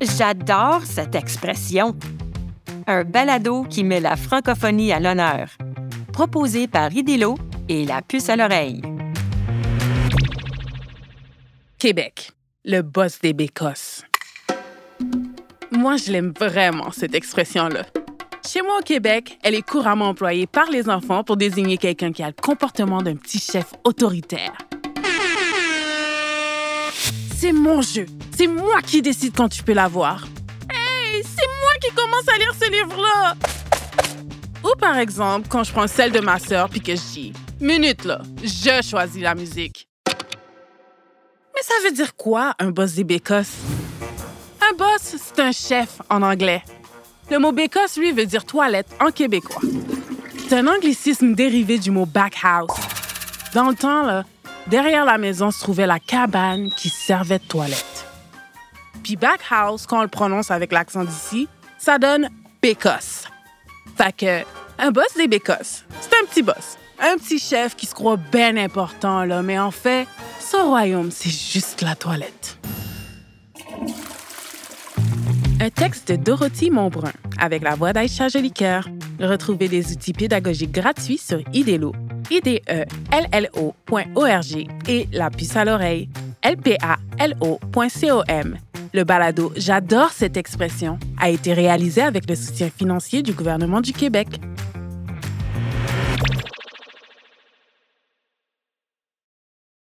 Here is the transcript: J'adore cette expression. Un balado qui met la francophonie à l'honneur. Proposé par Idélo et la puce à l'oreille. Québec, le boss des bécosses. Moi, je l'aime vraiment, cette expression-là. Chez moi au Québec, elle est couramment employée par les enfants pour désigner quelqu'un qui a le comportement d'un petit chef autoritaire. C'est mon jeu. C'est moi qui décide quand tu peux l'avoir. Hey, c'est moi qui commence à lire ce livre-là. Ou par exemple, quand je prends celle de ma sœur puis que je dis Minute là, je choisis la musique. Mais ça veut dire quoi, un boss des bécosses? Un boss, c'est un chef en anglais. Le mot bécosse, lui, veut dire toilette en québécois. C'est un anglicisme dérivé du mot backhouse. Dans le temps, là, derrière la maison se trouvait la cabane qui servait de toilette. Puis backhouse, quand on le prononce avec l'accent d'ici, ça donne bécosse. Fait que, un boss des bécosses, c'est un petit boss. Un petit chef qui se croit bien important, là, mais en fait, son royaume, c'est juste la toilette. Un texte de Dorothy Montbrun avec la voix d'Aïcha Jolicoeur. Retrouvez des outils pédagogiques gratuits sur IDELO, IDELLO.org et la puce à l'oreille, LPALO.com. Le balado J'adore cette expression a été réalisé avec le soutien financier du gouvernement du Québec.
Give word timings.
J'adore 0.00 0.82
cette 0.84 1.14
expression. 1.14 1.94
Un 2.86 3.04
balado 3.04 3.64
qui 3.64 3.84
met 3.84 4.00
la 4.00 4.16
francophonie 4.16 4.92
à 4.92 4.98
l'honneur. 4.98 5.50
Proposé 6.14 6.68
par 6.68 6.90
Idélo 6.90 7.36
et 7.68 7.84
la 7.84 8.00
puce 8.00 8.30
à 8.30 8.36
l'oreille. 8.36 8.80
Québec, 11.78 12.32
le 12.64 12.80
boss 12.80 13.20
des 13.20 13.34
bécosses. 13.34 14.02
Moi, 15.70 15.98
je 15.98 16.12
l'aime 16.12 16.32
vraiment, 16.38 16.90
cette 16.92 17.14
expression-là. 17.14 17.84
Chez 18.46 18.62
moi 18.62 18.78
au 18.80 18.82
Québec, 18.82 19.38
elle 19.42 19.54
est 19.54 19.62
couramment 19.62 20.08
employée 20.08 20.46
par 20.46 20.70
les 20.70 20.88
enfants 20.88 21.24
pour 21.24 21.36
désigner 21.36 21.76
quelqu'un 21.76 22.10
qui 22.10 22.22
a 22.22 22.28
le 22.28 22.34
comportement 22.40 23.02
d'un 23.02 23.16
petit 23.16 23.38
chef 23.38 23.74
autoritaire. 23.84 24.56
C'est 27.40 27.52
mon 27.54 27.80
jeu. 27.80 28.04
C'est 28.36 28.46
moi 28.46 28.82
qui 28.82 29.00
décide 29.00 29.34
quand 29.34 29.48
tu 29.48 29.62
peux 29.62 29.72
l'avoir. 29.72 30.26
Hey, 30.70 31.22
c'est 31.22 31.46
moi 31.46 31.72
qui 31.80 31.90
commence 31.94 32.28
à 32.28 32.36
lire 32.36 32.52
ce 32.52 32.70
livre-là. 32.70 33.34
Ou 34.62 34.76
par 34.78 34.98
exemple, 34.98 35.48
quand 35.48 35.64
je 35.64 35.72
prends 35.72 35.86
celle 35.86 36.12
de 36.12 36.20
ma 36.20 36.38
sœur 36.38 36.68
puis 36.68 36.82
que 36.82 36.94
je 36.94 37.00
dis 37.00 37.32
Minute 37.58 38.04
là, 38.04 38.20
je 38.44 38.86
choisis 38.86 39.22
la 39.22 39.34
musique. 39.34 39.88
Mais 40.06 41.62
ça 41.62 41.72
veut 41.82 41.92
dire 41.92 42.14
quoi, 42.14 42.54
un 42.58 42.72
boss 42.72 42.92
des 42.92 43.04
bécosses? 43.04 43.56
Un 44.60 44.76
boss, 44.76 45.16
c'est 45.16 45.40
un 45.40 45.52
chef 45.52 46.02
en 46.10 46.20
anglais. 46.20 46.62
Le 47.30 47.38
mot 47.38 47.52
bécosse, 47.52 47.96
lui, 47.96 48.12
veut 48.12 48.26
dire 48.26 48.44
toilette 48.44 48.94
en 49.00 49.10
québécois. 49.10 49.62
C'est 50.46 50.58
un 50.58 50.66
anglicisme 50.66 51.34
dérivé 51.34 51.78
du 51.78 51.90
mot 51.90 52.04
backhouse. 52.04 52.68
Dans 53.54 53.70
le 53.70 53.74
temps, 53.74 54.02
là, 54.02 54.24
derrière 54.70 55.04
la 55.04 55.18
maison 55.18 55.50
se 55.50 55.58
trouvait 55.60 55.86
la 55.86 55.98
cabane 55.98 56.70
qui 56.70 56.88
servait 56.88 57.38
de 57.38 57.44
toilette. 57.44 58.06
Puis 59.02 59.16
backhouse, 59.16 59.86
quand 59.86 59.98
on 59.98 60.02
le 60.02 60.08
prononce 60.08 60.50
avec 60.50 60.72
l'accent 60.72 61.04
d'ici, 61.04 61.48
ça 61.78 61.98
donne 61.98 62.30
bécosse. 62.62 63.24
Fait 63.96 64.16
que, 64.16 64.44
un 64.78 64.90
boss 64.90 65.12
des 65.16 65.26
bécosses, 65.26 65.84
c'est 66.00 66.14
un 66.22 66.26
petit 66.26 66.42
boss. 66.42 66.78
Un 67.00 67.16
petit 67.16 67.38
chef 67.38 67.74
qui 67.76 67.86
se 67.86 67.94
croit 67.94 68.16
bien 68.16 68.56
important, 68.56 69.24
là, 69.24 69.42
mais 69.42 69.58
en 69.58 69.70
fait, 69.70 70.06
son 70.38 70.68
royaume, 70.68 71.10
c'est 71.10 71.30
juste 71.30 71.82
la 71.82 71.96
toilette. 71.96 72.58
Un 75.60 75.70
texte 75.70 76.08
de 76.10 76.16
Dorothy 76.16 76.70
Montbrun 76.70 77.12
avec 77.38 77.62
la 77.62 77.74
voix 77.74 77.92
d'Aïcha 77.92 78.28
Jolicoeur. 78.28 78.88
Retrouvez 79.18 79.68
des 79.68 79.92
outils 79.92 80.12
pédagogiques 80.12 80.72
gratuits 80.72 81.18
sur 81.18 81.40
IDELO, 81.52 81.92
IDELLO.org 82.30 83.76
et 84.88 85.08
la 85.12 85.30
puce 85.30 85.56
à 85.56 85.64
l'oreille, 85.64 86.08
LPALO.com. 86.44 87.58
Le 88.92 89.04
balado 89.04 89.52
J'adore 89.56 90.10
cette 90.10 90.36
expression 90.36 90.98
a 91.18 91.30
été 91.30 91.52
réalisé 91.52 92.02
avec 92.02 92.28
le 92.28 92.34
soutien 92.34 92.70
financier 92.70 93.22
du 93.22 93.32
gouvernement 93.32 93.80
du 93.80 93.92
Québec. 93.92 94.40